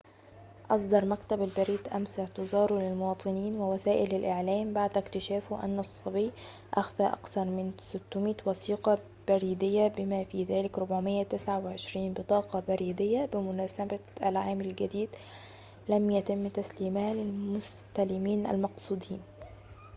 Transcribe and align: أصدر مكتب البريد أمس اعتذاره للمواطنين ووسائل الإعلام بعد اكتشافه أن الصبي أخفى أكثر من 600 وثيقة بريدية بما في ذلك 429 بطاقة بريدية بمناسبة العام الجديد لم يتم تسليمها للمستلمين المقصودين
أصدر 0.71 1.05
مكتب 1.05 1.41
البريد 1.41 1.87
أمس 1.87 2.19
اعتذاره 2.19 2.79
للمواطنين 2.79 3.55
ووسائل 3.55 4.15
الإعلام 4.15 4.73
بعد 4.73 4.97
اكتشافه 4.97 5.63
أن 5.63 5.79
الصبي 5.79 6.31
أخفى 6.73 7.03
أكثر 7.03 7.45
من 7.45 7.73
600 7.79 8.35
وثيقة 8.45 8.97
بريدية 9.27 9.87
بما 9.87 10.23
في 10.23 10.43
ذلك 10.43 10.77
429 10.79 12.13
بطاقة 12.13 12.63
بريدية 12.67 13.25
بمناسبة 13.25 13.99
العام 14.23 14.61
الجديد 14.61 15.09
لم 15.89 16.11
يتم 16.11 16.47
تسليمها 16.47 17.13
للمستلمين 17.13 18.45
المقصودين 18.45 19.21